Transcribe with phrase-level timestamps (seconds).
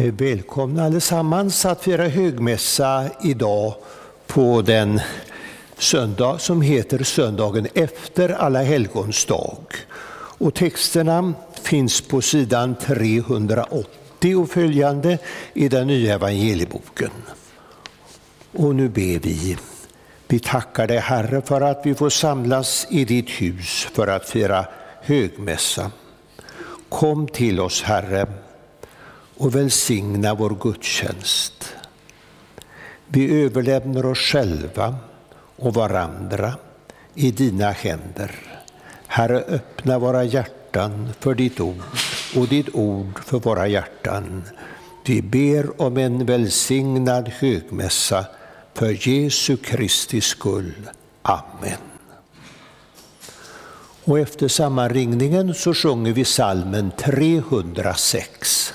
[0.00, 3.74] Eh, välkomna allesammans att fira högmässa idag
[4.26, 5.00] på den
[5.78, 9.58] söndag som heter söndagen efter Alla helgons dag.
[10.38, 11.32] Och texterna
[11.62, 15.18] finns på sidan 380 och följande
[15.54, 17.10] i den nya evangelieboken.
[18.52, 19.56] Och nu ber vi.
[20.28, 24.64] Vi tackar dig Herre för att vi får samlas i ditt hus för att fira
[25.02, 25.90] högmässa.
[26.88, 28.26] Kom till oss Herre
[29.40, 31.74] och välsigna vår gudstjänst.
[33.06, 34.96] Vi överlämnar oss själva
[35.56, 36.54] och varandra
[37.14, 38.34] i dina händer.
[39.06, 41.82] Herre, öppna våra hjärtan för ditt ord
[42.36, 44.42] och ditt ord för våra hjärtan.
[45.04, 48.24] Vi ber om en välsignad högmässa
[48.74, 50.90] för Jesu Kristi skull.
[51.22, 51.78] Amen.
[54.04, 58.74] Och efter sammanringningen så sjunger vi salmen 306.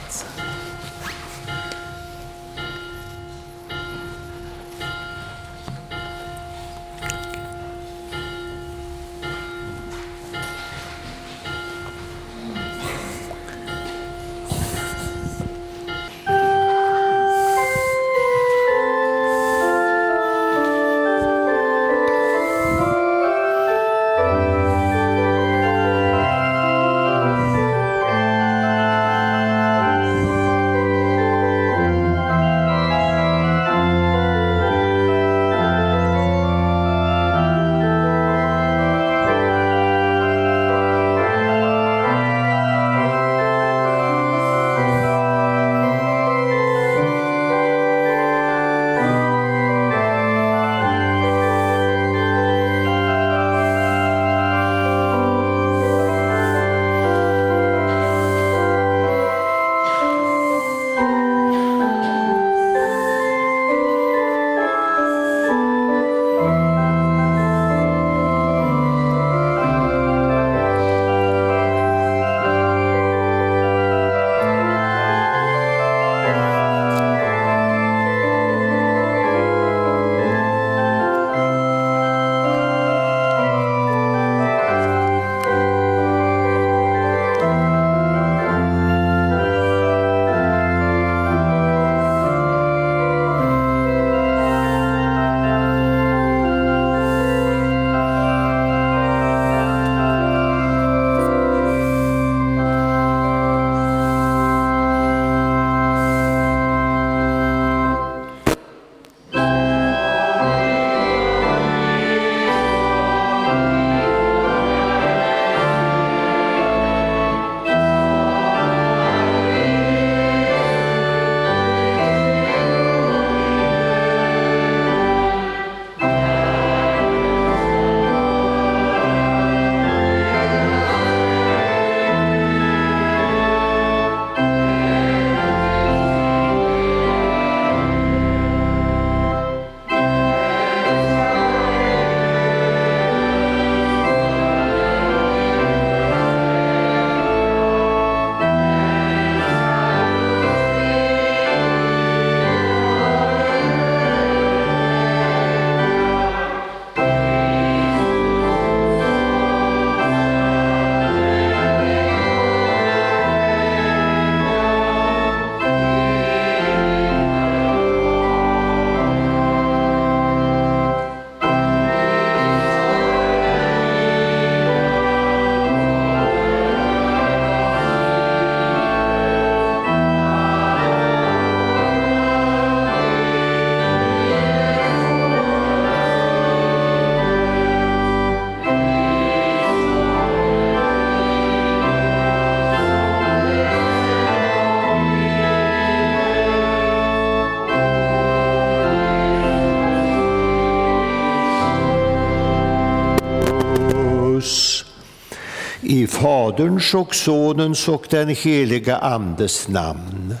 [205.91, 210.35] I Faderns och Sonens och den heliga Andes namn.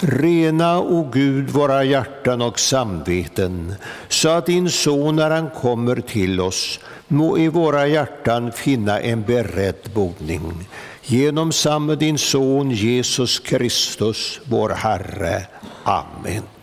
[0.00, 3.74] Rena, o Gud, våra hjärtan och samveten,
[4.08, 9.22] så att din Son, när han kommer till oss, må i våra hjärtan finna en
[9.22, 10.68] beredd boning.
[11.02, 15.46] Genom samme din Son Jesus Kristus, vår Herre.
[15.84, 16.55] Amen.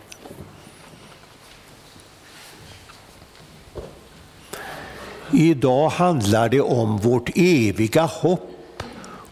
[5.36, 8.82] Idag handlar det om vårt eviga hopp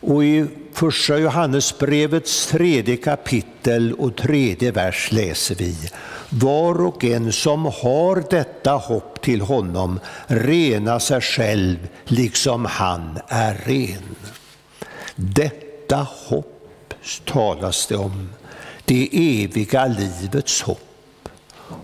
[0.00, 5.76] och i första Johannesbrevets tredje kapitel och tredje vers läser vi.
[6.28, 13.54] Var och en som har detta hopp till honom rena sig själv liksom han är
[13.54, 14.16] ren.
[15.16, 16.94] Detta hopp
[17.25, 18.31] talas det om,
[18.84, 19.08] det
[19.44, 21.28] eviga livets hopp.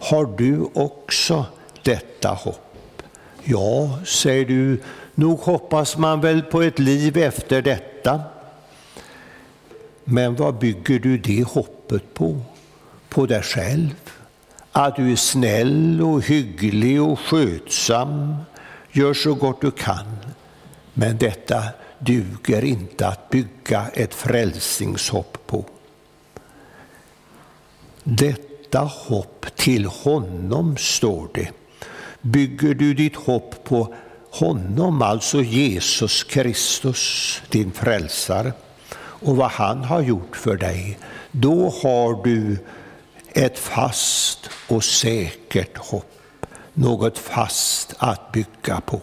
[0.00, 1.44] Har du också
[1.82, 2.67] detta hopp?
[3.50, 4.80] Ja, säger du,
[5.14, 8.20] nog hoppas man väl på ett liv efter detta.
[10.04, 12.40] Men vad bygger du det hoppet på?
[13.08, 13.94] På dig själv?
[14.72, 18.36] Att du är snäll och hygglig och skötsam,
[18.92, 20.16] gör så gott du kan.
[20.94, 21.62] Men detta
[21.98, 25.64] duger inte att bygga ett frälsningshopp på.
[28.04, 31.50] Detta hopp till honom, står det.
[32.22, 33.94] Bygger du ditt hopp på
[34.30, 38.52] honom, alltså Jesus Kristus, din frälsare,
[38.98, 40.98] och vad han har gjort för dig,
[41.32, 42.58] då har du
[43.32, 49.00] ett fast och säkert hopp, något fast att bygga på.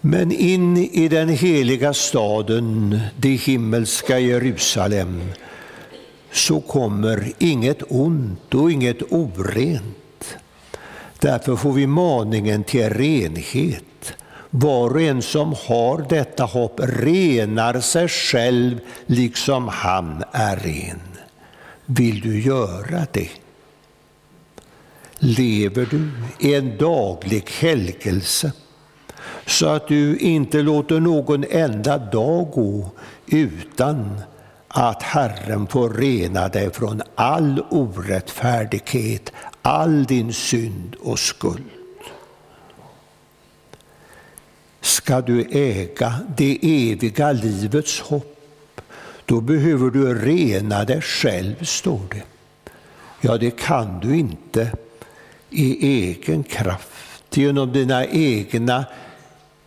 [0.00, 5.22] Men in i den heliga staden, det himmelska Jerusalem,
[6.32, 9.96] så kommer inget ont och inget orent.
[11.20, 14.14] Därför får vi maningen till renhet.
[14.50, 21.00] Var och en som har detta hopp renar sig själv liksom han är ren.
[21.86, 23.30] Vill du göra det?
[25.18, 28.52] Lever du i en daglig helgelse
[29.46, 32.90] så att du inte låter någon enda dag gå
[33.26, 34.20] utan
[34.68, 39.32] att Herren får rena dig från all orättfärdighet,
[39.66, 41.64] all din synd och skuld.
[44.80, 48.80] Ska du äga det eviga livets hopp
[49.24, 52.22] då behöver du rena dig själv, står det.
[53.20, 54.70] Ja, det kan du inte
[55.50, 58.84] i egen kraft, genom dina egna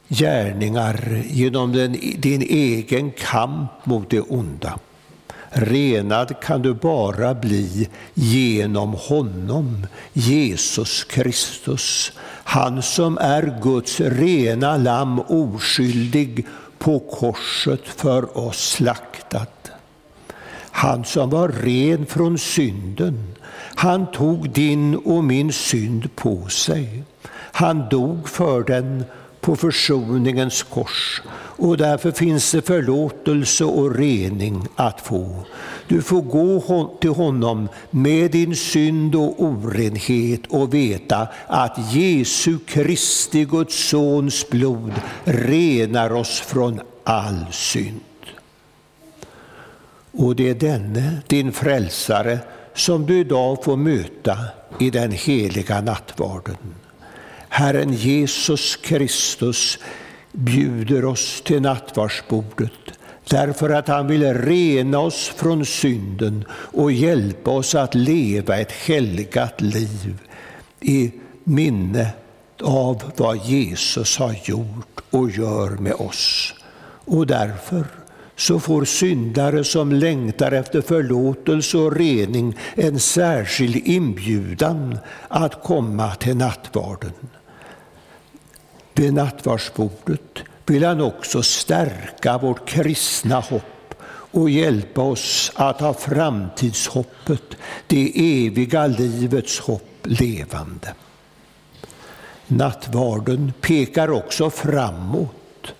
[0.08, 1.72] gärningar, genom
[2.18, 4.80] din egen kamp mot det onda.
[5.52, 12.12] Renad kan du bara bli genom honom, Jesus Kristus.
[12.44, 16.48] Han som är Guds rena lamm, oskyldig
[16.78, 19.48] på korset för oss slaktad.
[20.72, 23.36] Han som var ren från synden,
[23.76, 27.04] han tog din och min synd på sig.
[27.52, 29.04] Han dog för den
[29.42, 31.22] på försoningens kors
[31.60, 35.36] och därför finns det förlåtelse och rening att få.
[35.88, 43.46] Du får gå till honom med din synd och orenhet och veta att Jesu Kristi,
[43.46, 44.94] Guds sons blod
[45.24, 48.00] renar oss från all synd.
[50.12, 52.40] Och det är denne, din frälsare,
[52.74, 54.38] som du idag får möta
[54.80, 56.58] i den heliga nattvarden.
[57.50, 59.78] Herren Jesus Kristus
[60.32, 62.72] bjuder oss till nattvardsbordet
[63.30, 69.62] därför att han vill rena oss från synden och hjälpa oss att leva ett helgat
[69.62, 70.18] liv
[70.80, 71.12] i
[71.44, 72.10] minne
[72.64, 76.54] av vad Jesus har gjort och gör med oss.
[77.06, 77.86] Och därför
[78.36, 86.38] så får syndare som längtar efter förlåtelse och rening en särskild inbjudan att komma till
[86.38, 87.12] nattvarden.
[89.00, 93.94] Vid nattvardsbordet vill han också stärka vårt kristna hopp
[94.32, 97.44] och hjälpa oss att ha framtidshoppet,
[97.88, 98.12] det
[98.46, 100.94] eviga livets hopp, levande.
[102.48, 105.74] Nattvarden pekar också framåt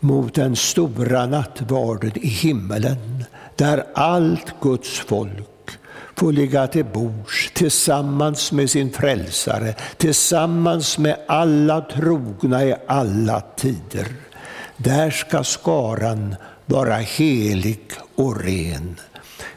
[0.00, 3.24] mot den stora nattvarden i himmelen
[3.56, 5.53] där allt Guds folk
[6.16, 14.06] få ligga till bords tillsammans med sin frälsare, tillsammans med alla trogna i alla tider.
[14.76, 17.80] Där ska skaran vara helig
[18.14, 18.96] och ren.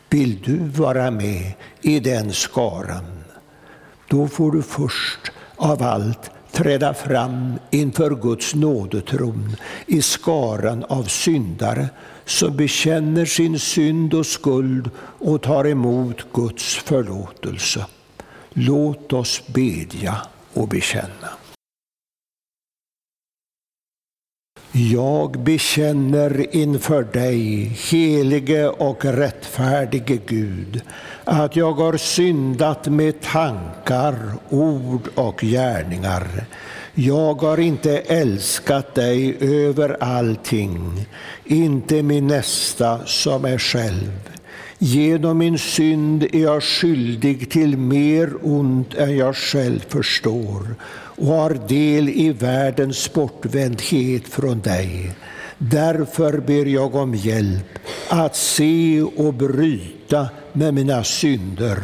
[0.10, 3.24] Vill du vara med i den skaran,
[4.10, 11.90] då får du först av allt träda fram inför Guds nådetron i skaran av syndare
[12.28, 17.86] som bekänner sin synd och skuld och tar emot Guds förlåtelse.
[18.50, 20.18] Låt oss bedja
[20.54, 21.30] och bekänna.
[24.72, 30.82] Jag bekänner inför dig, helige och rättfärdige Gud,
[31.24, 34.16] att jag har syndat med tankar,
[34.50, 36.46] ord och gärningar
[37.00, 41.06] jag har inte älskat dig över allting,
[41.46, 44.12] inte min nästa som är själv.
[44.78, 51.68] Genom min synd är jag skyldig till mer ont än jag själv förstår och har
[51.68, 55.12] del i världens bortvändhet från dig.
[55.58, 61.80] Därför ber jag om hjälp att se och bryta med mina synder.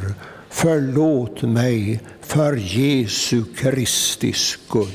[0.50, 2.00] Förlåt mig
[2.34, 4.88] för Jesu Kristi skull.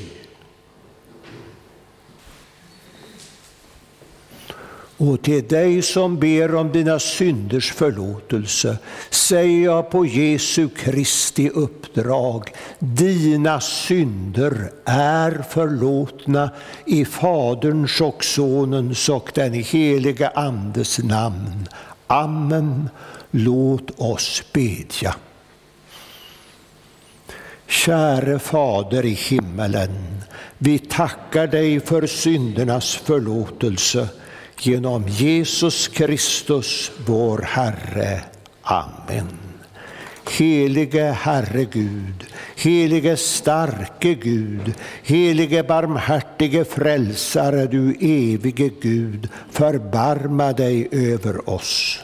[4.97, 8.77] Och till dig som ber om dina synders förlåtelse
[9.09, 16.49] säger jag på Jesu Kristi uppdrag, dina synder är förlåtna
[16.85, 21.67] i Faderns och Sonens och den helige Andes namn.
[22.07, 22.89] Amen.
[23.31, 25.15] Låt oss bedja.
[27.69, 30.23] Käre Fader i himmelen,
[30.57, 34.07] vi tackar dig för syndernas förlåtelse
[34.59, 38.21] genom Jesus Kristus, vår Herre.
[38.61, 39.27] Amen.
[40.29, 44.73] Helige Herre Gud, helige starke Gud,
[45.03, 51.99] helige barmhärtige frälsare, du evige Gud, förbarma dig över oss.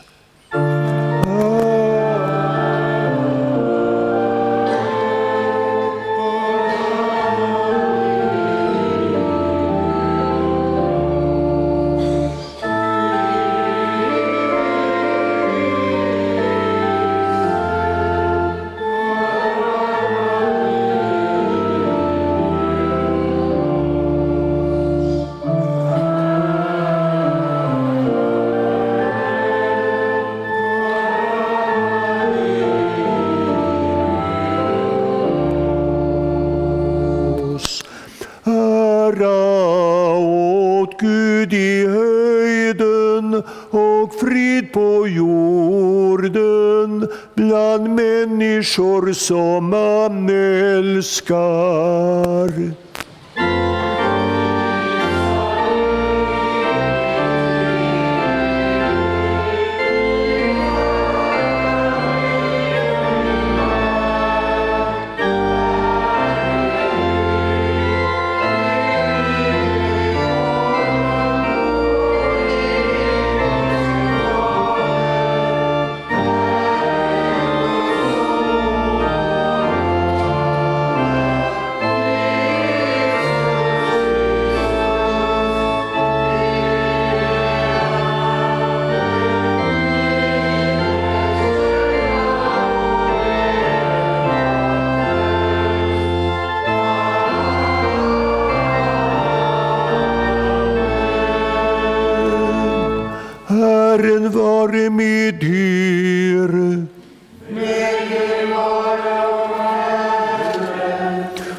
[103.95, 106.85] Herren vare med er.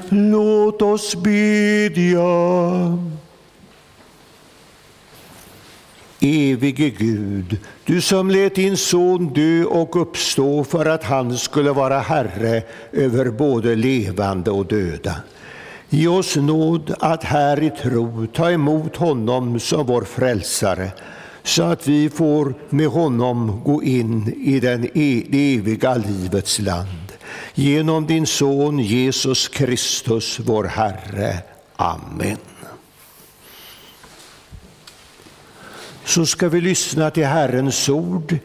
[0.09, 2.99] Låt oss bedja.
[6.21, 11.99] Evige Gud, du som lät din son dö och uppstå för att han skulle vara
[11.99, 12.63] Herre
[12.93, 15.15] över både levande och döda.
[15.89, 20.91] Ge oss nåd att här i tro ta emot honom som vår frälsare,
[21.47, 27.13] så att vi får med honom gå in i den e-, det eviga livets land.
[27.55, 31.39] Genom din son Jesus Kristus, vår Herre.
[31.77, 32.39] Amen.
[36.07, 38.39] så ska vi lyssna till Herrens ord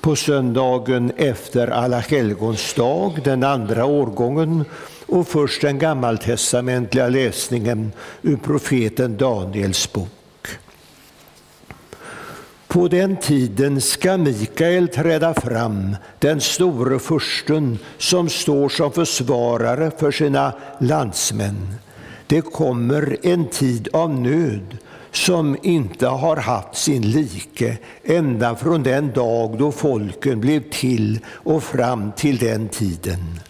[0.00, 4.64] på söndagen efter Alla helgons dag, den andra årgången,
[5.06, 10.17] och först den gammaltestamentliga läsningen ur profeten Daniels bok.
[12.68, 20.10] På den tiden ska Mikael träda fram, den store fursten som står som försvarare för
[20.10, 21.74] sina landsmän.
[22.26, 24.76] Det kommer en tid av nöd
[25.12, 31.62] som inte har haft sin like ända från den dag då folken blev till och
[31.62, 33.40] fram till den tiden.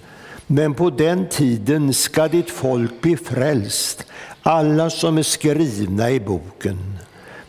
[0.46, 4.06] Men på den tiden ska ditt folk bli frälst,
[4.42, 6.97] alla som är skrivna i boken.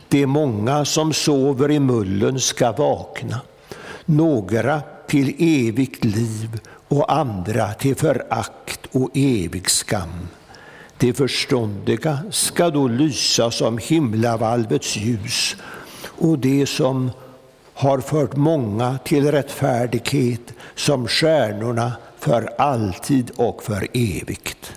[0.09, 3.41] De många som sover i mullen ska vakna,
[4.05, 10.27] några till evigt liv och andra till förakt och evig skam.
[10.97, 15.55] De förståndiga ska då lysa som himlavalvets ljus
[16.03, 17.11] och de som
[17.73, 24.73] har fört många till rättfärdighet som stjärnorna för alltid och för evigt.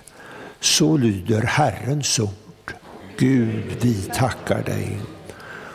[0.59, 2.73] Så lyder Herrens ord.
[3.17, 4.97] Gud, vi tackar dig.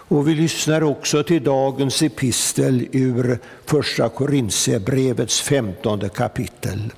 [0.08, 6.92] Och vi lyssnar också till dagens epistel ur Första Korintierbrevets femtonde kapitel.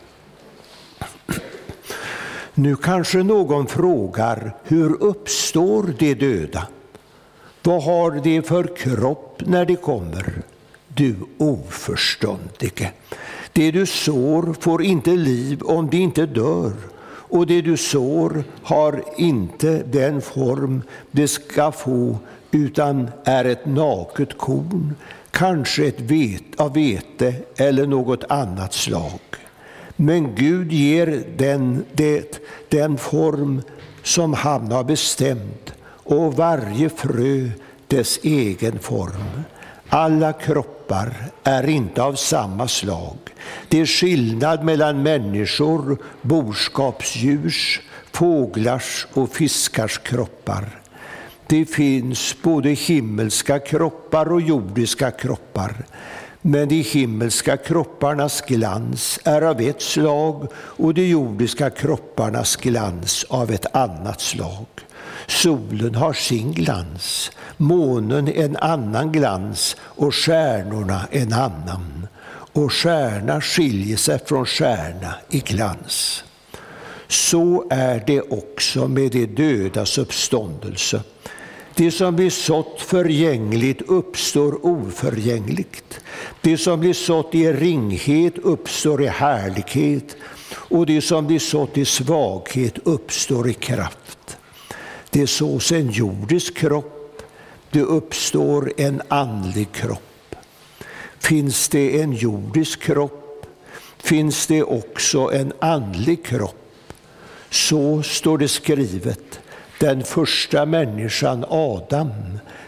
[2.55, 6.67] Nu kanske någon frågar, hur uppstår de döda?
[7.63, 10.43] Vad har de för kropp när de kommer?
[10.89, 12.93] Du oförståndige.
[13.53, 16.73] Det du sår får inte liv om det inte dör
[17.31, 22.19] och det du sår har inte den form det ska få
[22.51, 24.95] utan är ett naket korn,
[25.31, 29.21] kanske ett vet, av vete eller något annat slag.
[29.97, 33.63] Men Gud ger den, det, den form
[34.03, 37.51] som han har bestämt och varje frö
[37.87, 39.43] dess egen form.
[39.89, 41.15] Alla kroppar
[41.45, 43.17] är inte av samma slag.
[43.69, 47.81] Det är skillnad mellan människor, boskapsdjurs,
[48.13, 50.80] fåglars och fiskars kroppar.
[51.51, 55.85] Det finns både himmelska kroppar och jordiska kroppar.
[56.41, 63.51] Men de himmelska kropparnas glans är av ett slag och de jordiska kropparnas glans av
[63.51, 64.67] ett annat slag.
[65.27, 72.07] Solen har sin glans, månen en annan glans och stjärnorna en annan.
[72.53, 76.25] Och stjärna skiljer sig från stjärna i glans.
[77.09, 81.03] Så är det också med de dödas uppståndelse.
[81.81, 86.01] Det som blir sått förgängligt uppstår oförgängligt.
[86.41, 90.17] Det som blir sått i ringhet uppstår i härlighet
[90.53, 94.37] och det som blir sått i svaghet uppstår i kraft.
[95.11, 97.23] Det sås en jordisk kropp,
[97.71, 100.35] det uppstår en andlig kropp.
[101.19, 103.47] Finns det en jordisk kropp
[103.99, 106.93] finns det också en andlig kropp.
[107.51, 109.41] Så står det skrivet
[109.81, 112.11] den första människan, Adam,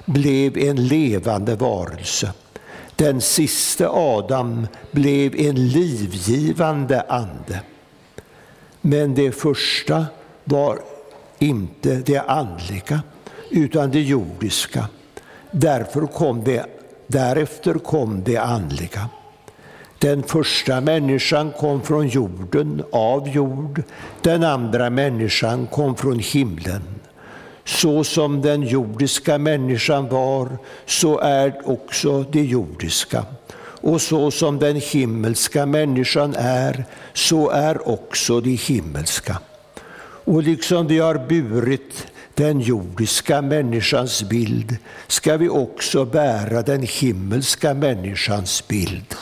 [0.04, 2.33] blev en levande varelse.
[2.97, 7.60] Den sista Adam blev en livgivande ande.
[8.80, 10.06] Men det första
[10.45, 10.78] var
[11.39, 13.02] inte det andliga,
[13.50, 14.89] utan det jordiska.
[15.50, 16.67] Därför kom det,
[17.06, 19.08] därefter kom det andliga.
[19.99, 23.82] Den första människan kom från jorden, av jord.
[24.23, 26.82] Den andra människan kom från himlen.
[27.73, 33.25] Så som den jordiska människan var, så är också det jordiska.
[33.82, 39.39] Och så som den himmelska människan är, så är också det himmelska.
[40.25, 47.75] Och liksom vi har burit den jordiska människans bild ska vi också bära den himmelska
[47.75, 49.15] människans bild.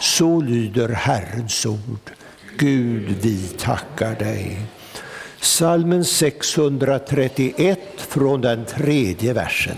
[0.00, 2.10] Så lyder Herrens ord.
[2.58, 4.58] Gud, vi tackar dig.
[5.40, 9.76] Salmen 631 från den tredje versen.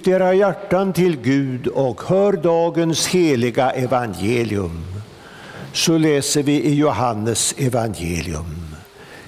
[0.00, 4.84] Lyft era hjärtan till Gud och hör dagens heliga evangelium.
[5.72, 8.74] Så läser vi i Johannes evangelium.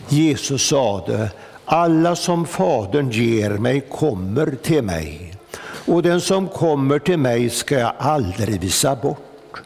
[0.09, 1.31] Jesus sade,
[1.65, 5.35] alla som Fadern ger mig kommer till mig,
[5.87, 9.63] och den som kommer till mig ska jag aldrig visa bort.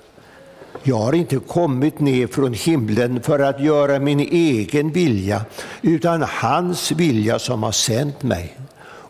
[0.82, 5.44] Jag har inte kommit ner från himlen för att göra min egen vilja,
[5.82, 8.56] utan hans vilja som har sänt mig.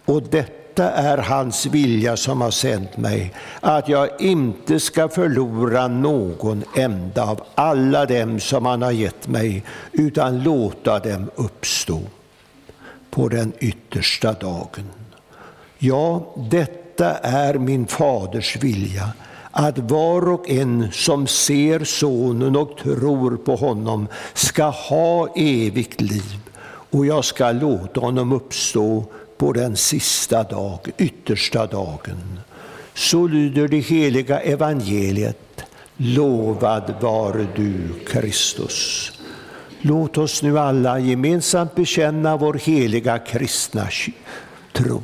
[0.05, 5.89] Och detta detta är hans vilja som har sänt mig, att jag inte ska förlora
[5.89, 12.01] någon enda av alla dem som han har gett mig, utan låta dem uppstå
[13.11, 14.91] på den yttersta dagen.
[15.79, 19.09] Ja, detta är min faders vilja,
[19.51, 26.39] att var och en som ser Sonen och tror på honom ska ha evigt liv,
[26.91, 29.05] och jag ska låta honom uppstå
[29.37, 32.41] på den sista dag, yttersta dagen.
[32.95, 35.65] Så lyder det heliga evangeliet.
[35.97, 37.75] Lovad vare du,
[38.07, 39.13] Kristus.
[39.81, 43.89] Låt oss nu alla gemensamt bekänna vår heliga kristna
[44.73, 45.03] tro.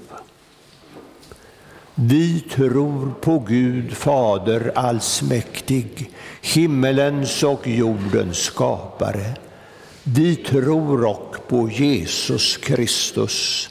[1.94, 6.10] Vi tror på Gud Fader allsmäktig,
[6.42, 9.34] himmelens och jordens skapare.
[10.02, 13.70] Vi tror och på Jesus Kristus,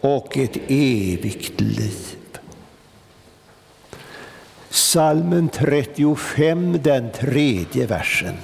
[0.00, 2.16] och ett evigt liv.
[4.70, 8.34] Salmen 35, den tredje versen.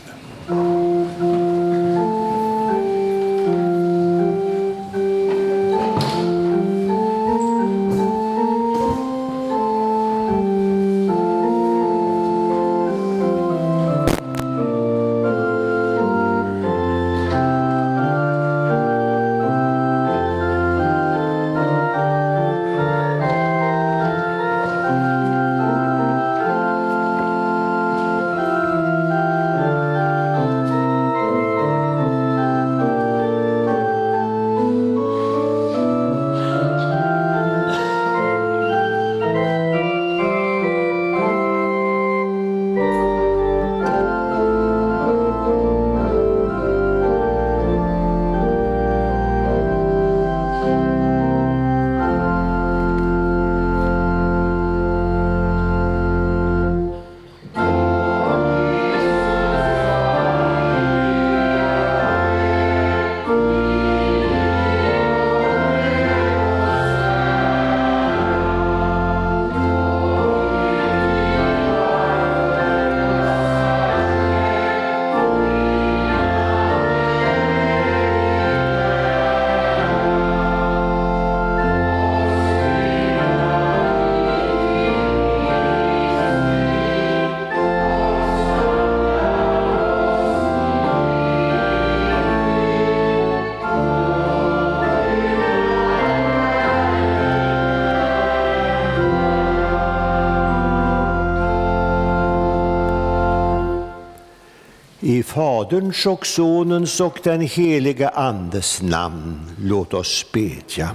[105.70, 110.90] Faderns och Sonens och den heliga Andes namn, låt oss bedja.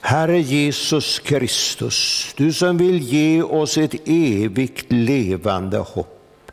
[0.00, 6.52] Herre Jesus Kristus, du som vill ge oss ett evigt levande hopp.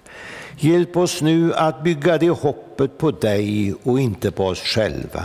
[0.57, 5.23] Hjälp oss nu att bygga det hoppet på dig och inte på oss själva.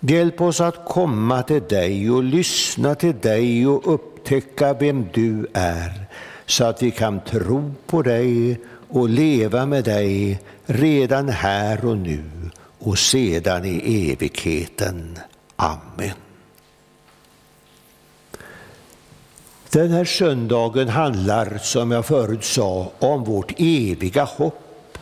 [0.00, 6.06] Hjälp oss att komma till dig och lyssna till dig och upptäcka vem du är,
[6.46, 8.60] så att vi kan tro på dig
[8.92, 10.40] och leva med dig
[10.72, 12.24] redan här och nu
[12.78, 15.18] och sedan i evigheten.
[15.56, 16.16] Amen.
[19.70, 24.98] Den här söndagen handlar, som jag förut sa, om vårt eviga hopp.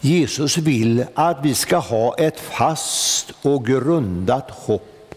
[0.00, 5.14] Jesus vill att vi ska ha ett fast och grundat hopp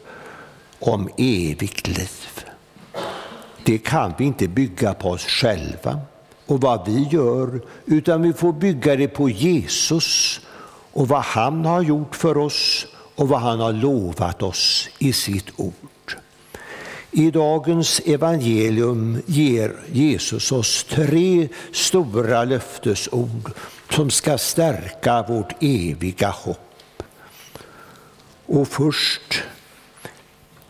[0.80, 2.46] om evigt liv.
[3.64, 6.00] Det kan vi inte bygga på oss själva
[6.54, 10.40] och vad vi gör, utan vi får bygga det på Jesus
[10.92, 12.86] och vad han har gjort för oss
[13.16, 16.18] och vad han har lovat oss i sitt ord.
[17.12, 23.52] I dagens evangelium ger Jesus oss tre stora löftesord
[23.90, 27.04] som ska stärka vårt eviga hopp.
[28.46, 29.44] Och först,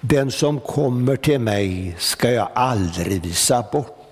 [0.01, 4.02] den som kommer till mig ska jag aldrig visa bort.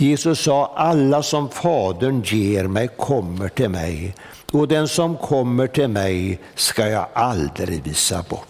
[0.00, 4.14] Jesus sa, alla som Fadern ger mig kommer till mig
[4.52, 8.48] och den som kommer till mig ska jag aldrig visa bort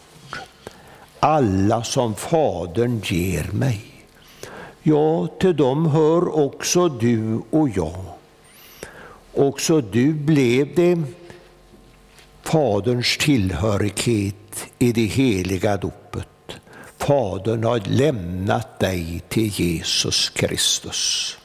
[1.21, 3.81] alla som Fadern ger mig.
[4.83, 8.05] Ja, till dem hör också du och jag.
[9.35, 10.99] Också du blev det
[12.43, 16.29] Faderns tillhörighet i det heliga dopet.
[16.99, 21.38] Fadern har lämnat dig till Jesus Kristus.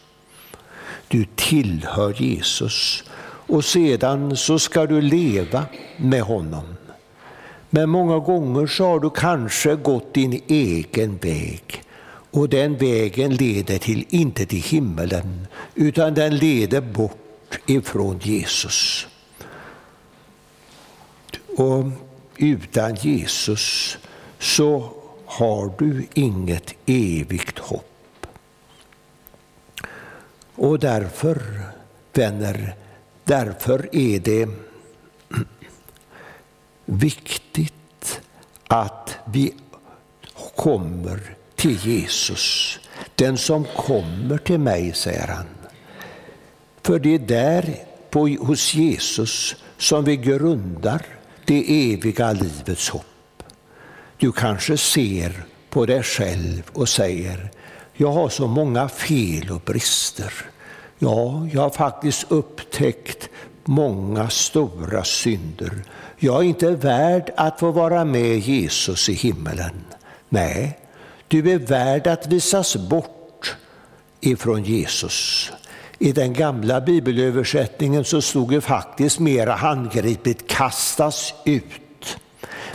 [1.13, 3.03] Du tillhör Jesus
[3.47, 5.65] och sedan så ska du leva
[5.97, 6.63] med honom.
[7.69, 11.83] Men många gånger så har du kanske gått din egen väg.
[12.31, 19.07] Och den vägen leder till, inte till himmelen, utan den leder bort ifrån Jesus.
[21.57, 21.85] Och
[22.37, 23.97] utan Jesus
[24.39, 24.89] så
[25.25, 27.92] har du inget evigt hopp.
[30.55, 31.41] Och därför,
[32.13, 32.75] vänner,
[33.23, 34.49] därför är det
[36.85, 38.21] viktigt
[38.67, 39.53] att vi
[40.55, 42.79] kommer till Jesus.
[43.15, 45.45] Den som kommer till mig, säger han.
[46.81, 47.75] För det är där,
[48.09, 51.05] på, hos Jesus, som vi grundar
[51.45, 53.43] det eviga livets hopp.
[54.17, 57.51] Du kanske ser på dig själv och säger,
[57.93, 60.33] jag har så många fel och brister.
[60.99, 63.29] Ja, jag har faktiskt upptäckt
[63.65, 65.83] många stora synder.
[66.17, 69.83] Jag är inte värd att få vara med Jesus i himmelen.
[70.29, 70.79] Nej,
[71.27, 73.55] du är värd att visas bort
[74.21, 75.51] ifrån Jesus.
[75.99, 81.63] I den gamla bibelöversättningen så stod det faktiskt mera handgripligt kastas ut.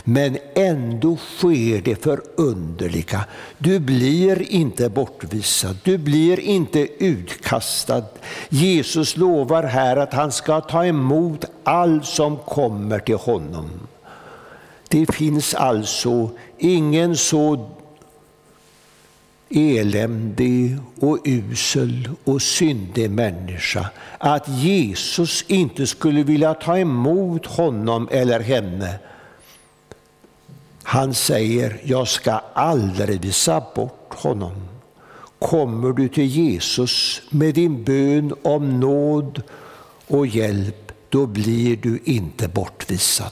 [0.09, 3.25] Men ändå sker det förunderliga.
[3.57, 8.03] Du blir inte bortvisad, du blir inte utkastad.
[8.49, 13.69] Jesus lovar här att han ska ta emot allt som kommer till honom.
[14.87, 17.69] Det finns alltså ingen så
[19.49, 28.39] eländig och usel och syndig människa att Jesus inte skulle vilja ta emot honom eller
[28.39, 28.99] henne
[30.89, 34.51] han säger, jag ska aldrig visa bort honom.
[35.39, 39.43] Kommer du till Jesus med din bön om nåd
[40.07, 43.31] och hjälp, då blir du inte bortvisad.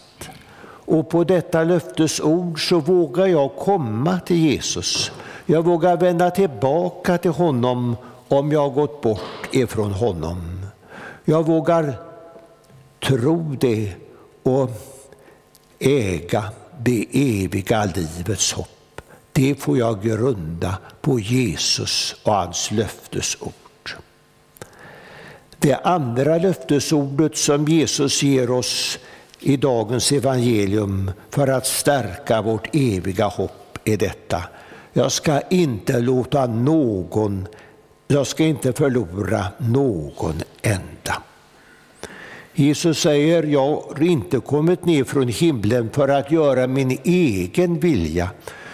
[0.85, 5.11] Och på detta löftesord så vågar jag komma till Jesus.
[5.45, 7.95] Jag vågar vända tillbaka till honom
[8.27, 10.65] om jag har gått bort ifrån honom.
[11.25, 11.93] Jag vågar
[12.99, 13.93] tro det
[14.43, 14.69] och
[15.79, 16.43] äga
[16.83, 23.53] det eviga livets hopp, det får jag grunda på Jesus och hans löftesord.
[25.59, 28.99] Det andra löftesordet som Jesus ger oss
[29.39, 34.43] i dagens evangelium för att stärka vårt eviga hopp är detta.
[34.93, 37.47] Jag ska inte låta någon,
[38.07, 41.23] jag ska inte förlora någon enda.
[42.59, 48.29] Jesus säger, jag har inte kommit ner från himlen för att göra min egen vilja,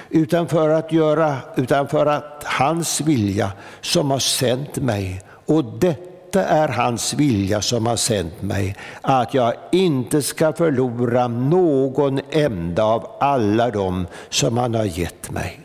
[0.10, 5.22] utan för att göra, utan för att hans vilja som har sänt mig.
[5.46, 12.19] Och detta är hans vilja som har sänt mig, att jag inte ska förlora någon
[12.32, 15.60] enda av alla dem som han har gett mig.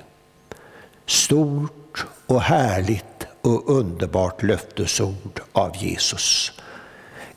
[1.06, 6.52] Stort och härligt och underbart löftesord av Jesus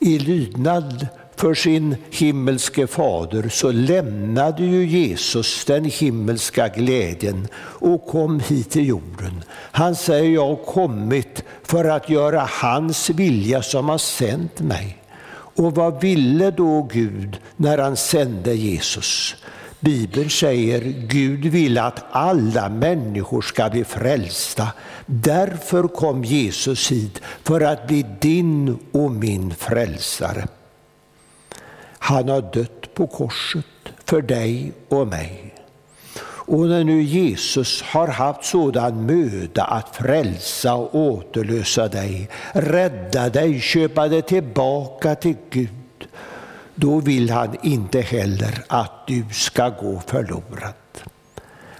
[0.02, 8.40] i lydnad för sin himmelske fader så lämnade ju Jesus den himmelska glädjen och kom
[8.40, 9.44] hit till jorden.
[9.50, 14.98] Han säger, jag har kommit för att göra hans vilja som har sänt mig.
[15.54, 19.36] Och vad ville då Gud när han sände Jesus?
[19.82, 24.68] Bibeln säger Gud vill att alla människor ska bli frälsta.
[25.06, 30.46] Därför kom Jesus hit, för att bli din och min frälsare.
[31.98, 33.64] Han har dött på korset
[34.04, 35.54] för dig och mig.
[36.24, 43.60] Och när nu Jesus har haft sådan möda att frälsa och återlösa dig, rädda dig,
[43.60, 45.68] köpa dig tillbaka till Gud,
[46.74, 50.74] då vill han inte heller att du ska gå förlorad.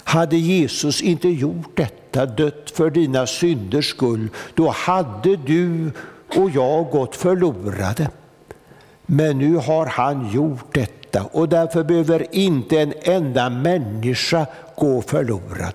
[0.03, 5.91] Hade Jesus inte gjort detta, dött för dina synders skull, då hade du
[6.35, 8.09] och jag gått förlorade.
[9.05, 15.73] Men nu har han gjort detta och därför behöver inte en enda människa gå förlorad.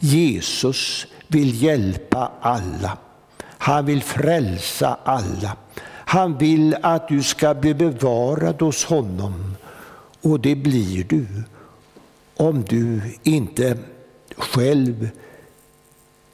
[0.00, 2.98] Jesus vill hjälpa alla.
[3.58, 5.56] Han vill frälsa alla.
[6.12, 9.56] Han vill att du ska bli bevarad hos honom
[10.22, 11.26] och det blir du
[12.36, 13.78] om du inte
[14.36, 15.08] själv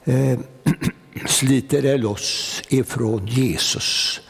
[0.03, 0.39] eh,
[1.27, 4.21] sliter dig loss ifrån Jesus.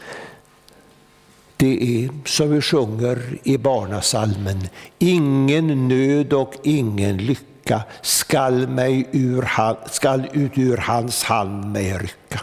[1.56, 9.48] Det är som vi sjunger i barnasalmen, ingen nöd och ingen lycka skall, mig ur,
[9.90, 12.40] skall ut ur hans hand mig rycka.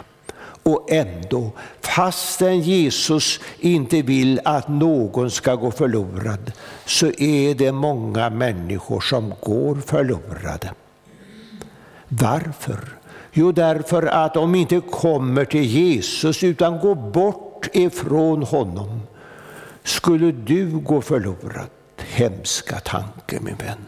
[0.68, 1.50] Och ändå,
[1.80, 6.52] fastän Jesus inte vill att någon ska gå förlorad,
[6.86, 10.70] så är det många människor som går förlorade.
[12.08, 12.78] Varför?
[13.32, 19.00] Jo, därför att de inte kommer till Jesus utan går bort ifrån honom.
[19.84, 23.84] Skulle du gå förlorad, hemska tanke min vän,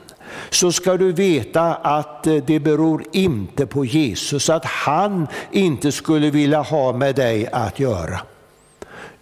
[0.51, 6.31] så ska du veta att eh, det beror inte på Jesus, att han inte skulle
[6.31, 8.21] vilja ha med dig att göra.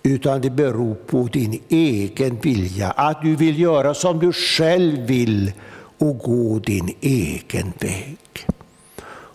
[0.03, 5.53] Utan det beror på din egen vilja, att du vill göra som du själv vill
[5.99, 8.19] och gå din egen väg.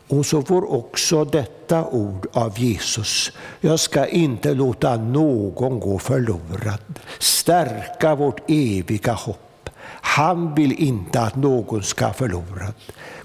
[0.08, 3.32] Och så får också detta ord av Jesus,
[3.62, 9.43] jag ska inte låta någon gå förlorad, stärka vårt eviga hopp
[10.06, 12.74] han vill inte att någon ska förlorad,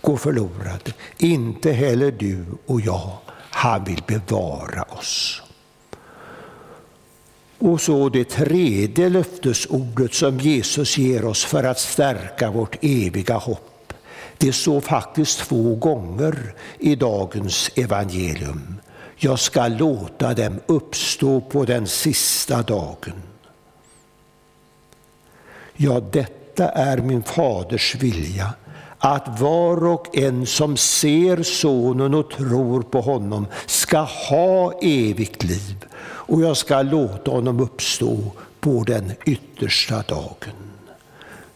[0.01, 3.11] gå förlorad, inte heller du och jag.
[3.51, 5.43] Han vill bevara oss.
[7.59, 13.93] Och så det tredje löftesordet som Jesus ger oss för att stärka vårt eviga hopp.
[14.39, 18.75] Det står faktiskt två gånger i dagens evangelium.
[19.17, 23.23] Jag ska låta dem uppstå på den sista dagen.
[25.77, 28.55] Ja, detta detta är min faders vilja,
[28.99, 35.85] att var och en som ser Sonen och tror på honom ska ha evigt liv,
[36.01, 38.19] och jag ska låta honom uppstå
[38.61, 40.57] på den yttersta dagen.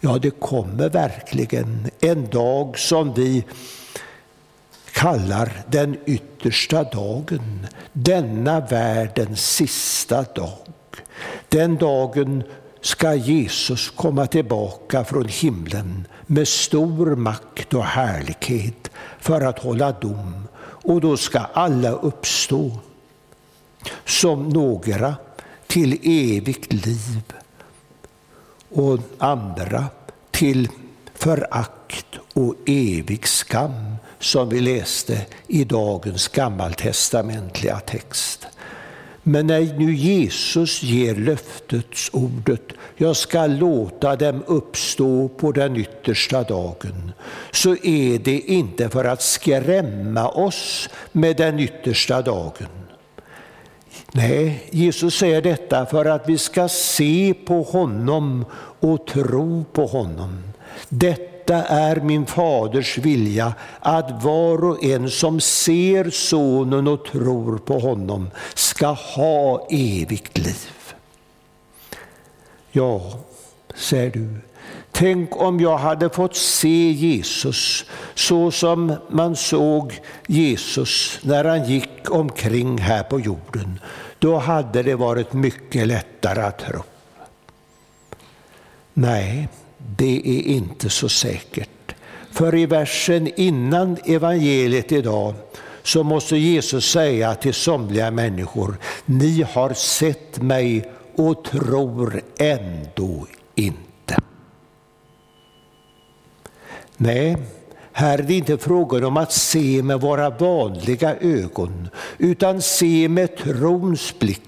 [0.01, 3.45] Ja, det kommer verkligen en dag som vi
[4.93, 10.67] kallar den yttersta dagen, denna världens sista dag.
[11.49, 12.43] Den dagen
[12.83, 20.49] ska Jesus komma tillbaka från himlen med stor makt och härlighet för att hålla dom.
[20.61, 22.79] Och då ska alla uppstå
[24.05, 25.15] som några
[25.67, 27.23] till evigt liv
[28.69, 29.85] och andra
[30.31, 30.69] till
[31.15, 38.47] förakt och evig skam som vi läste i dagens gammaltestamentliga text.
[39.23, 42.63] Men när nu Jesus ger löftets ordet,
[42.97, 47.13] jag ska låta dem uppstå på den yttersta dagen,
[47.51, 52.69] så är det inte för att skrämma oss med den yttersta dagen.
[54.13, 58.45] Nej, Jesus säger detta för att vi ska se på honom
[58.81, 60.43] och tro på honom.
[60.89, 67.59] Detta detta är min faders vilja, att var och en som ser Sonen och tror
[67.59, 70.95] på honom ska ha evigt liv.
[72.71, 73.13] Ja,
[73.75, 74.35] säger du,
[74.93, 77.85] tänk om jag hade fått se Jesus
[78.15, 83.81] så som man såg Jesus när han gick omkring här på jorden.
[84.19, 86.83] Då hade det varit mycket lättare att tro.
[88.95, 89.49] Nej,
[89.97, 91.95] det är inte så säkert.
[92.31, 95.35] För i versen innan evangeliet idag
[95.83, 98.77] så måste Jesus säga till somliga människor,
[99.07, 104.17] ni har sett mig och tror ändå inte.
[106.97, 107.37] Nej,
[107.93, 111.89] här är det inte frågan om att se med våra vanliga ögon,
[112.19, 114.43] utan se med trons blick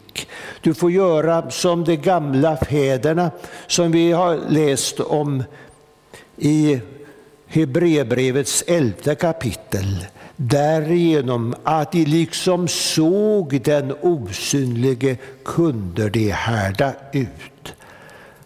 [0.61, 3.31] du får göra som de gamla fäderna
[3.67, 5.45] som vi har läst om
[6.37, 6.81] i
[7.47, 17.75] Hebreerbrevets elfte kapitel därigenom att de liksom såg den osynlige kunde de härda ut.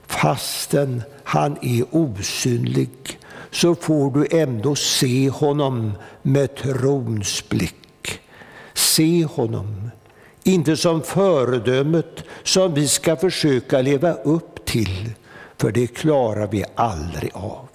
[0.07, 3.18] Fastän han är osynlig
[3.51, 5.93] så får du ändå se honom
[6.23, 8.21] med trons blick.
[8.75, 9.91] Se honom,
[10.43, 15.13] inte som föredömet som vi ska försöka leva upp till,
[15.57, 17.69] för det klarar vi aldrig av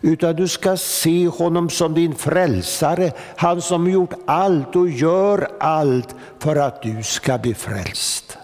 [0.00, 6.14] utan du ska se honom som din frälsare, han som gjort allt och gör allt
[6.38, 8.38] för att du ska bli frälst.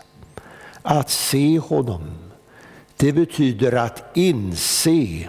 [0.82, 2.05] Att se honom,
[2.97, 5.26] det betyder att inse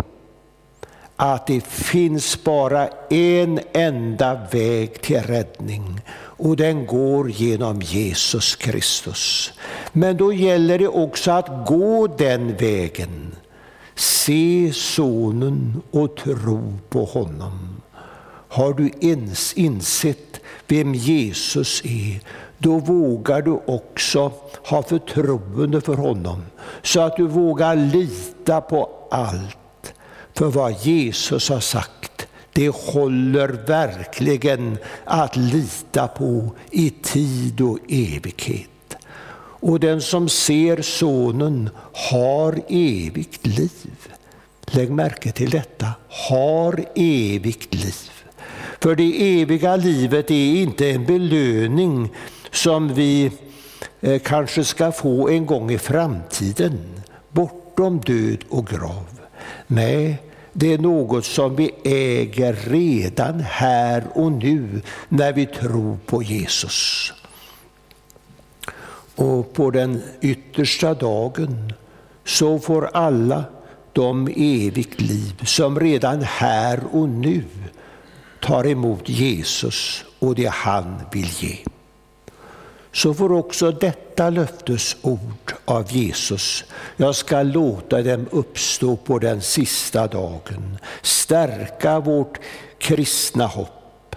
[1.16, 9.54] att det finns bara en enda väg till räddning och den går genom Jesus Kristus.
[9.92, 13.36] Men då gäller det också att gå den vägen
[13.96, 17.82] Se Sonen och tro på honom.
[18.48, 22.22] Har du ens insett vem Jesus är,
[22.58, 24.32] då vågar du också
[24.68, 26.44] ha förtroende för honom,
[26.82, 29.65] så att du vågar lita på allt.
[30.36, 38.70] För vad Jesus har sagt, det håller verkligen att lita på i tid och evighet.
[39.38, 44.08] Och den som ser Sonen har evigt liv.
[44.66, 48.12] Lägg märke till detta, har evigt liv.
[48.80, 52.10] För det eviga livet är inte en belöning
[52.52, 53.32] som vi
[54.02, 56.80] eh, kanske ska få en gång i framtiden,
[57.30, 59.06] bortom död och grav.
[59.68, 60.25] Nej,
[60.58, 67.14] det är något som vi äger redan här och nu när vi tror på Jesus.
[69.16, 71.74] Och på den yttersta dagen
[72.26, 73.44] så får alla
[73.94, 77.44] de evigt liv som redan här och nu
[78.42, 81.58] tar emot Jesus och det han vill ge.
[82.96, 86.64] Så får också detta löftesord av Jesus,
[86.98, 92.40] jag ska låta dem uppstå på den sista dagen, stärka vårt
[92.78, 94.16] kristna hopp,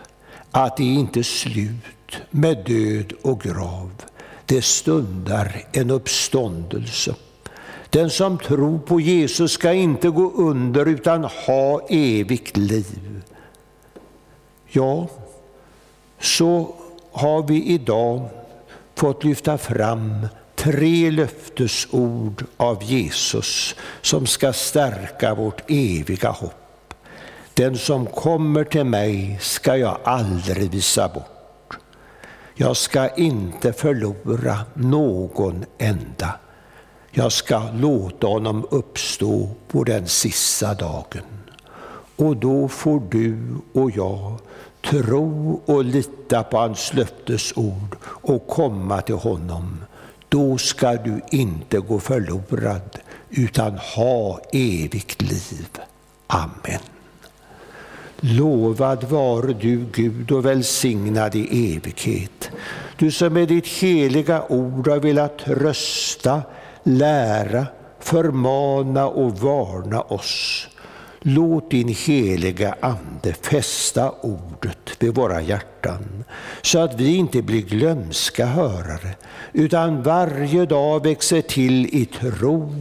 [0.50, 3.90] att det inte är slut med död och grav
[4.48, 7.14] det stundar en uppståndelse.
[7.90, 13.22] Den som tror på Jesus ska inte gå under utan ha evigt liv.
[14.68, 15.06] Ja,
[16.20, 16.74] så
[17.12, 18.28] har vi idag
[18.98, 26.94] fått lyfta fram tre löftesord av Jesus som ska stärka vårt eviga hopp.
[27.54, 31.78] Den som kommer till mig ska jag aldrig visa bort.
[32.54, 36.38] Jag ska inte förlora någon enda.
[37.10, 41.24] Jag ska låta honom uppstå på den sista dagen.
[42.16, 43.38] Och då får du
[43.72, 44.38] och jag
[44.90, 49.84] tro och lita på hans löftesord och komma till honom.
[50.28, 52.98] Då ska du inte gå förlorad
[53.30, 55.68] utan ha evigt liv.
[56.26, 56.80] Amen.
[58.20, 62.50] Lovad vare du, Gud, och välsignad i evighet.
[62.96, 66.42] Du som med ditt heliga ord har velat trösta,
[66.82, 67.66] lära,
[68.00, 70.68] förmana och varna oss.
[71.20, 76.24] Låt din heliga Ande fästa ordet vid våra hjärtan,
[76.62, 79.16] så att vi inte blir glömska hörare,
[79.52, 82.72] utan varje dag växer till i tro,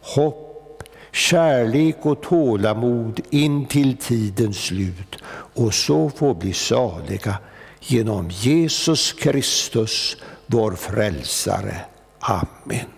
[0.00, 7.38] hopp kärlek och tålamod in till tidens slut och så får bli saliga
[7.80, 10.16] genom Jesus Kristus,
[10.46, 11.76] vår frälsare.
[12.20, 12.97] Amen.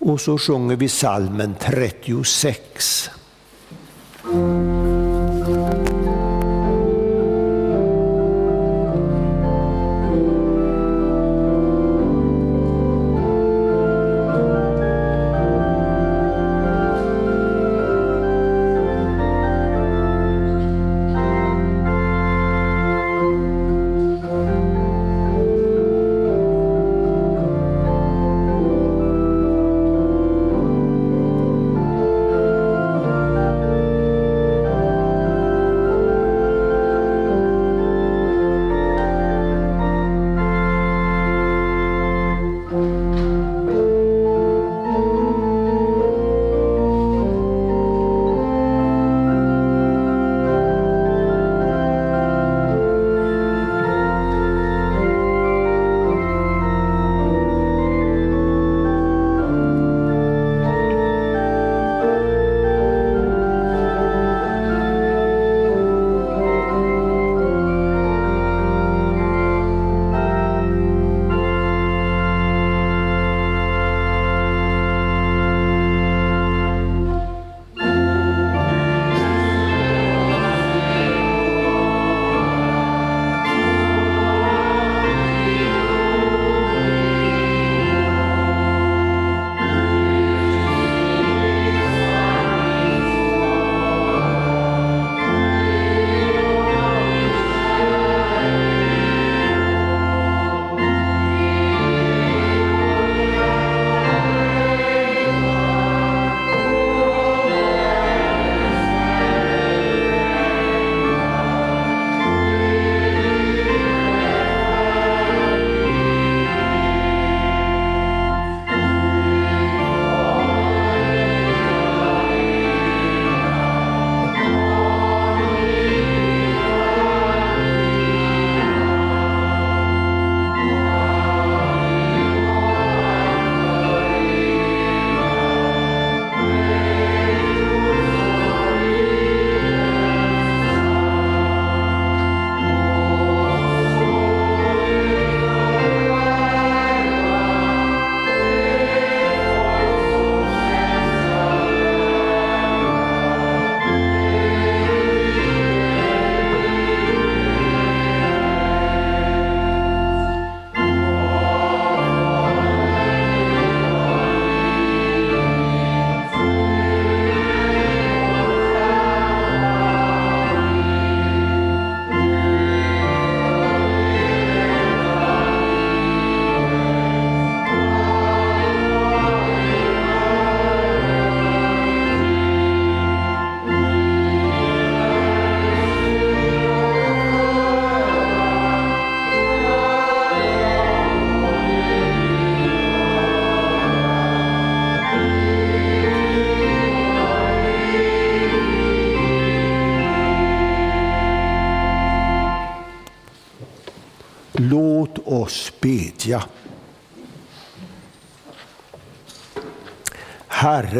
[0.00, 3.10] Och så sjunger vi salmen 36.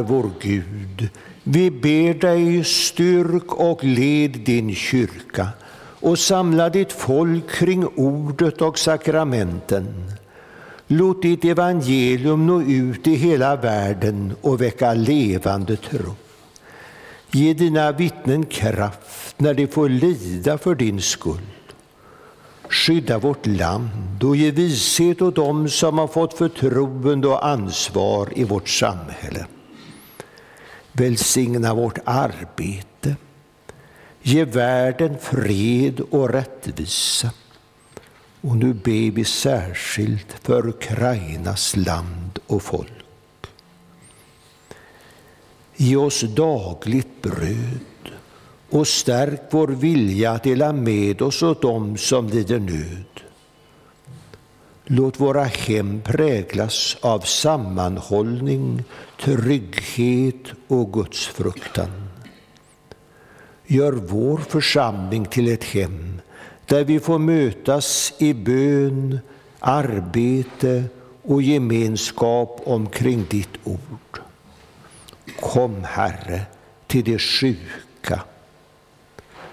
[0.01, 1.09] Herre vår Gud,
[1.45, 5.49] vi ber dig styrk och led din kyrka
[6.01, 10.13] och samla ditt folk kring ordet och sakramenten.
[10.87, 16.15] Låt ditt evangelium nå ut i hela världen och väcka levande tro.
[17.31, 21.47] Ge dina vittnen kraft när de får lida för din skull.
[22.69, 28.45] Skydda vårt land och ge vishet åt dem som har fått förtroende och ansvar i
[28.45, 29.47] vårt samhälle.
[31.01, 33.17] Välsigna vårt arbete.
[34.23, 37.31] Ge världen fred och rättvisa.
[38.41, 42.93] Och nu ber vi särskilt för Ukrainas land och folk.
[45.77, 48.15] Ge oss dagligt bröd
[48.71, 53.10] och stärk vår vilja att dela med oss åt dem som lider nöd.
[54.93, 58.85] Låt våra hem präglas av sammanhållning,
[59.21, 62.09] trygghet och gudsfruktan.
[63.67, 66.21] Gör vår församling till ett hem
[66.67, 69.19] där vi får mötas i bön,
[69.59, 70.85] arbete
[71.23, 74.21] och gemenskap omkring ditt ord.
[75.41, 76.43] Kom, Herre,
[76.87, 78.23] till de sjuka,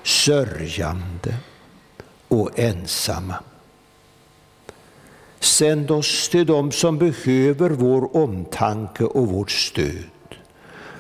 [0.04, 1.36] sörjande
[2.28, 3.36] och ensamma.
[5.40, 10.04] Sänd oss till dem som behöver vår omtanke och vårt stöd.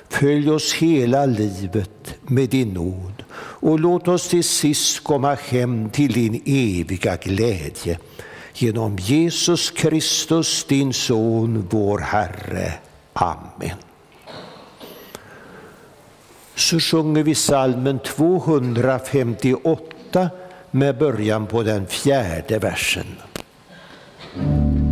[0.10, 6.14] Följ oss hela livet med din nåd och låt oss till sist komma hem till
[6.14, 8.00] din eviga glädje.
[8.54, 12.74] Genom Jesus Kristus, din Son, vår Herre.
[13.14, 13.78] Amen.
[16.56, 20.30] Så sjunger vi salmen 258
[20.72, 23.16] med början på den fjärde versen.
[24.38, 24.87] you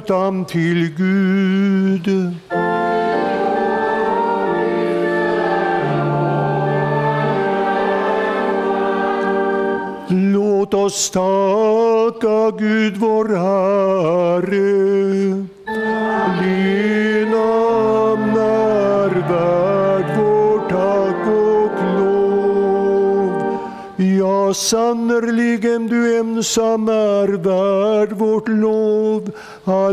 [0.00, 2.34] hjärtan till Gud.
[10.08, 14.50] Låt oss tacka Gud vår Herre.
[16.42, 23.32] Din namn är värd vår tack och lov.
[23.96, 28.29] Ja, sannerligen du ensam är värd vår.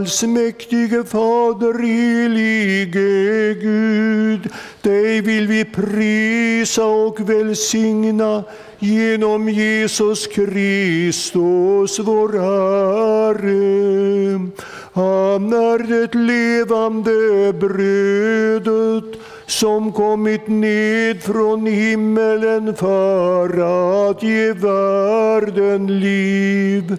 [0.07, 4.49] Allsmäktige Fader, helige Gud,
[4.81, 8.43] dig vill vi prisa och välsigna
[8.79, 13.59] genom Jesus Kristus, vår Herre.
[14.93, 23.49] Han är det levande brödet som kommit ned från himmelen för
[24.09, 26.97] att ge världen liv.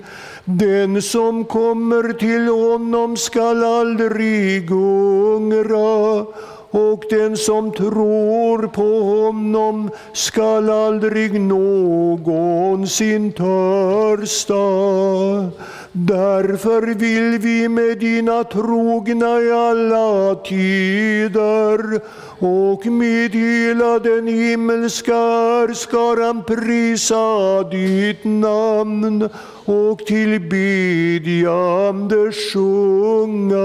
[0.50, 6.26] Den som kommer till honom skall aldrig hungra
[6.70, 14.54] och den som tror på honom skall aldrig någonsin törsta.
[15.92, 22.00] Därför vill vi med dina trogna i alla tider
[22.38, 29.28] och med hela den himmelska skaran prisa ditt namn
[29.64, 33.58] och tillbedjande sjunga.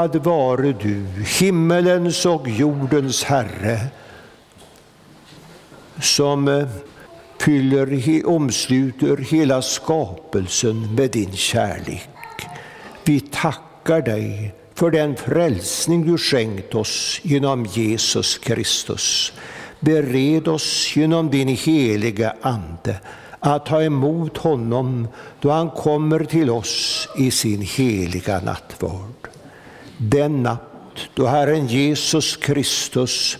[0.00, 1.04] Lovad vare du,
[1.40, 3.80] himmelens och jordens Herre,
[6.00, 6.68] som eh,
[7.40, 12.08] fyller, omsluter hela skapelsen med din kärlek.
[13.04, 19.32] Vi tackar dig för den frälsning du skänkt oss genom Jesus Kristus.
[19.80, 22.96] Bered oss genom din heliga Ande
[23.40, 25.08] att ta emot honom
[25.40, 29.20] då han kommer till oss i sin heliga nattvard.
[30.02, 30.60] Den natt
[31.14, 33.38] då Herren Jesus Kristus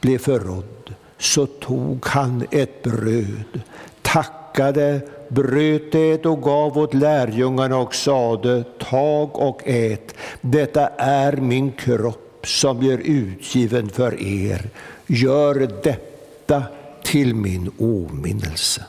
[0.00, 3.60] blev förrådd så tog han ett bröd,
[4.02, 11.72] tackade, bröt det och gav åt lärjungarna och sade, tag och ät, detta är min
[11.72, 14.70] kropp som blir utgiven för er.
[15.06, 16.62] Gör detta
[17.04, 18.84] till min åminnelse.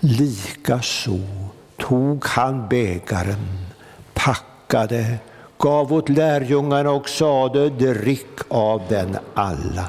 [0.00, 1.20] Likaså
[1.76, 3.67] tog han bägaren,
[4.68, 5.18] tackade,
[5.58, 9.84] gav åt lärjungarna och sade, drick av den alla.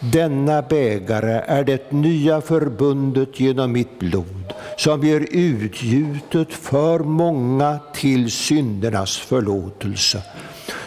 [0.00, 8.30] Denna bägare är det nya förbundet genom mitt blod som blir utgjutet för många till
[8.30, 10.22] syndernas förlåtelse.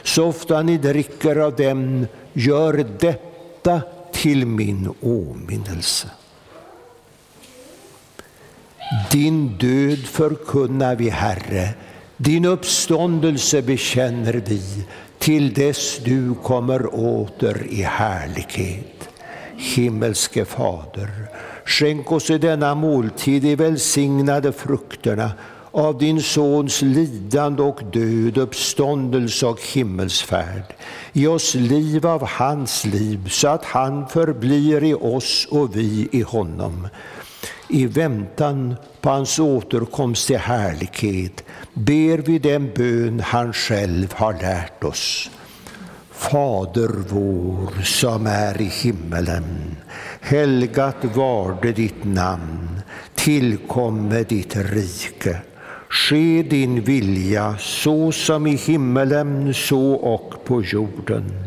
[0.03, 6.07] Så ofta ni dricker av dem, gör detta till min åminnelse.
[9.11, 11.73] Din död förkunnar vi, Herre,
[12.17, 14.61] din uppståndelse bekänner vi
[15.19, 19.09] till dess du kommer åter i härlighet.
[19.57, 21.09] Himmelske Fader,
[21.65, 25.31] skänk oss i denna måltid de välsignade frukterna
[25.71, 30.75] av din Sons lidande och död, uppståndelse och himmelsfärd.
[31.13, 36.21] Ge oss liv av hans liv, så att han förblir i oss och vi i
[36.21, 36.87] honom.
[37.69, 41.43] I väntan på hans återkomst till härlighet
[41.73, 45.31] ber vi den bön han själv har lärt oss.
[46.11, 49.75] Fader vår som är i himmelen.
[50.21, 52.81] Helgat varde ditt namn.
[53.15, 55.41] Tillkomme ditt rike.
[55.89, 61.46] Ske din vilja så som i himmelen så och på jorden.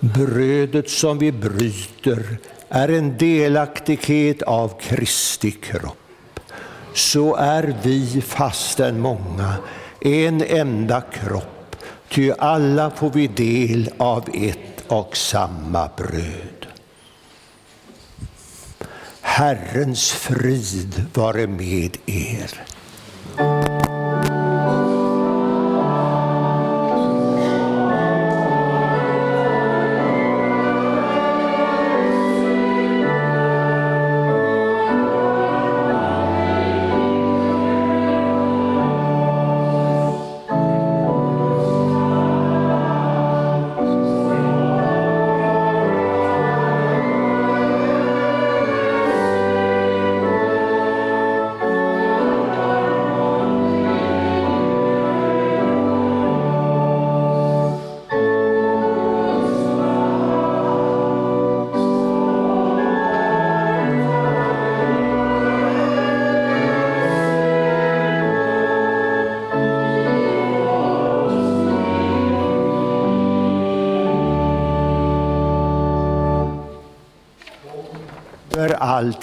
[0.00, 6.40] Brödet som vi bryter är en delaktighet av Kristi kropp.
[6.94, 9.54] Så är vi fastän många
[10.00, 11.76] en enda kropp,
[12.08, 16.66] ty alla får vi del av ett och samma bröd.
[19.20, 22.60] Herrens frid vare med er.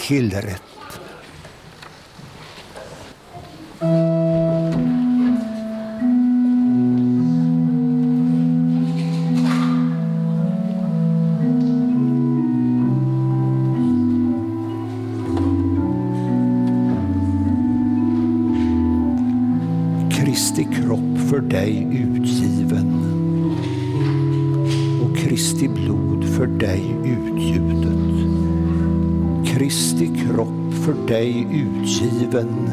[0.06, 0.62] Skildret.
[20.12, 22.93] Kristi kropp för dig utgiven
[25.03, 28.14] och Kristi blod för dig utgjutet.
[29.56, 32.70] Kristi kropp för dig utgiven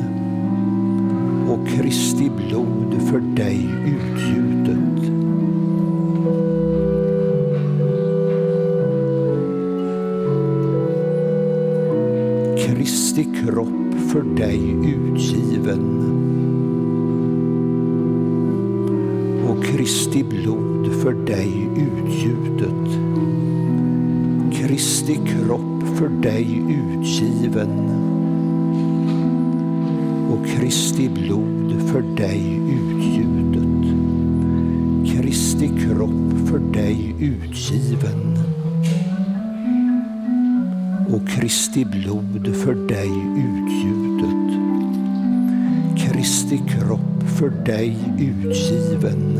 [1.48, 5.12] och Kristi blod för dig utgjutet.
[12.66, 15.98] Kristi kropp för dig utgiven
[19.48, 22.98] och Kristi blod för dig utgjutet.
[24.52, 25.71] Kristi kropp
[26.02, 27.90] för dig utgiven
[30.30, 33.84] och Kristi blod för dig utgjutet.
[35.12, 38.38] Kristi kropp för dig utgiven
[41.08, 44.60] och Kristi blod för dig utgjutet.
[45.98, 49.38] Kristi kropp för dig utgiven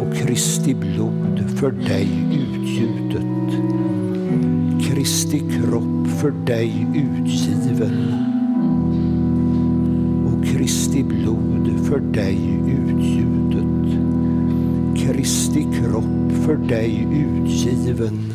[0.00, 2.39] och Kristi blod för dig utgjutet.
[5.00, 8.14] Kristi kropp för dig utgiven
[10.26, 14.00] och Kristi blod för dig utgjutet.
[14.96, 18.32] Kristi kropp för dig utgiven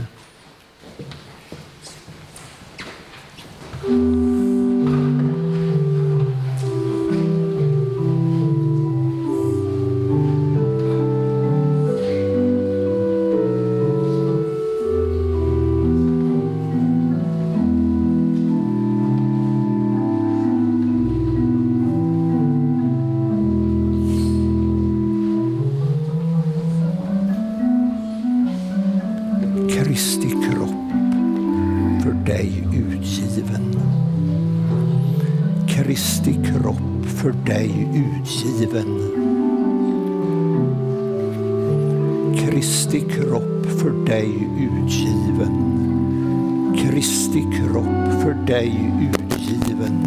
[46.96, 50.06] Kristi kropp för dig utgiven.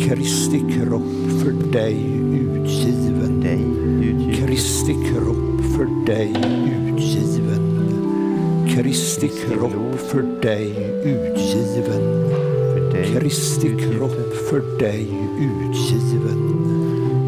[0.00, 1.96] Kristi kropp för dig
[2.32, 3.44] utgiven.
[4.34, 6.30] Kristi kropp för dig
[6.88, 7.64] utgiven.
[8.68, 10.70] Kristi kropp för dig
[11.04, 12.32] utgiven.
[13.12, 15.08] Kristi kropp för dig
[15.40, 16.40] utgiven.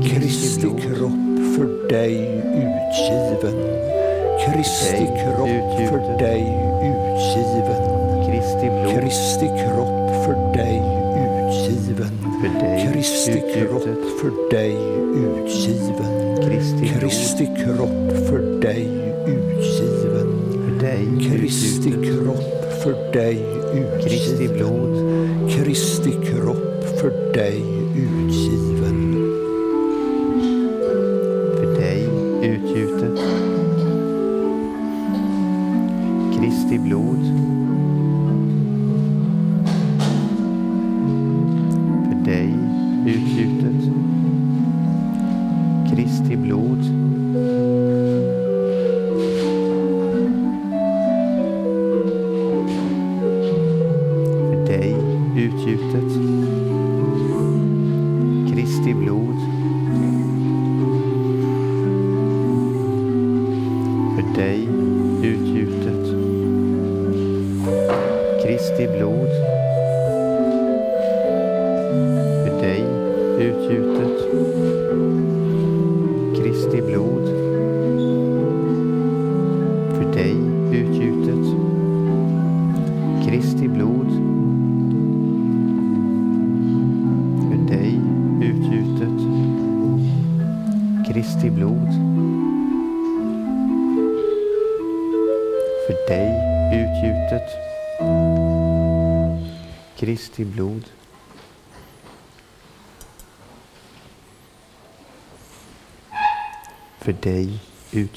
[0.05, 2.15] Kristi kropp för dig
[2.55, 3.57] utgiven.
[4.47, 6.43] Kristi kropp för dig
[6.83, 7.90] utgiven.
[8.61, 10.77] Kristi kropp för dig
[11.17, 12.13] utgiven.
[12.41, 14.21] För dig Kristi kropp utgjutet.
[14.21, 14.77] för dig
[15.15, 16.37] utgiven.
[16.43, 18.89] Kristi blod Kristi kropp för dig
[19.27, 20.29] utgiven.
[20.65, 22.25] för dig Kristi utgjutet.
[22.25, 23.37] kropp för dig
[24.03, 24.57] Kristi utgiven.
[24.57, 27.63] blod Kristi kropp för dig
[27.97, 28.80] utgiven.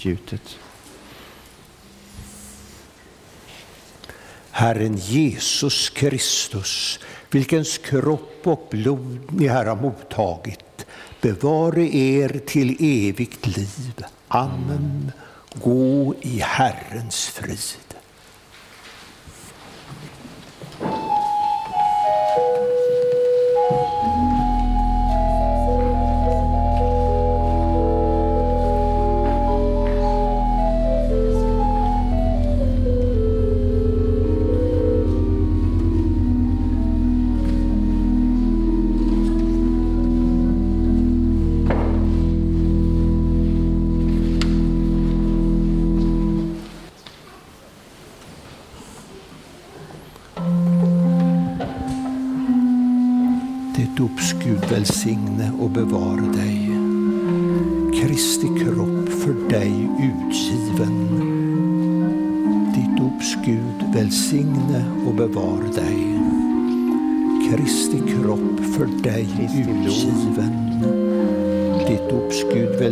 [0.03, 0.59] Utgjutet.
[4.51, 6.99] Herren Jesus Kristus,
[7.31, 10.85] vilkens kropp och blod ni här har mottagit,
[11.21, 14.03] bevare er till evigt liv.
[14.27, 15.11] Amen.
[15.53, 17.82] Gå i Herrens frid.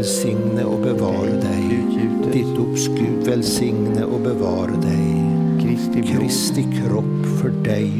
[0.01, 1.85] välsigne och bevare dig.
[2.33, 5.21] Ditt ords Gud välsigne och bevare dig.
[5.59, 7.91] Kristi kropp för dig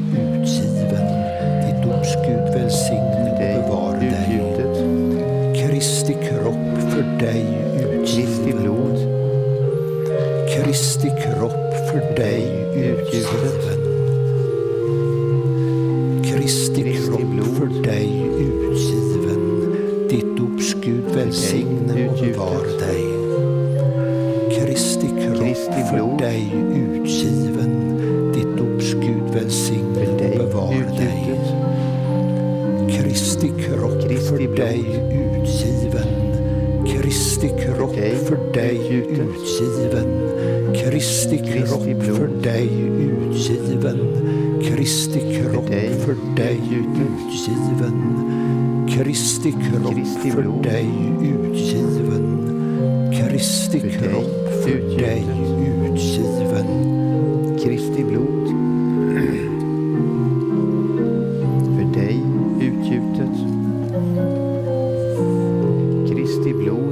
[49.12, 50.90] Kristi kropp Kristi för dig
[51.22, 52.26] utgiven.
[53.14, 55.26] Kristi kropp för dig
[55.86, 56.68] utgiven.
[57.64, 58.48] Kristi blod
[61.76, 62.24] för dig
[62.62, 63.36] utgjutet.
[66.10, 66.91] Kristi blod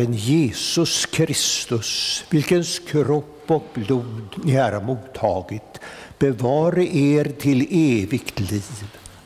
[0.00, 5.80] Herren Jesus Kristus, vilkens kropp och blod ni här har mottagit,
[6.18, 8.84] bevare er till evigt liv.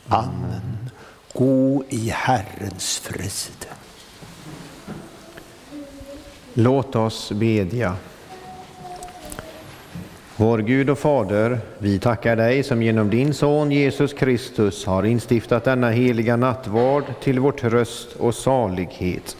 [0.09, 0.91] Amen.
[1.33, 3.66] Gå i Herrens frid.
[6.55, 7.97] Låt oss bedja.
[10.37, 15.64] Vår Gud och Fader, vi tackar dig som genom din Son Jesus Kristus har instiftat
[15.64, 19.37] denna heliga nattvard till vår tröst och salighet.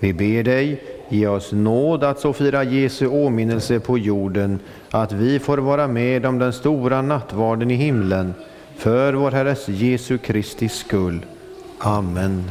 [0.00, 4.58] Vi ber dig, ge oss nåd att så fira Jesu åminnelse på jorden,
[4.90, 8.34] att vi får vara med om den stora nattvarden i himlen,
[8.76, 11.26] för vår Herres Jesu Kristi skull.
[11.78, 12.50] Amen.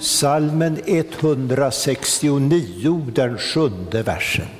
[0.00, 2.40] Salmen 169,
[3.12, 4.59] den sjunde versen.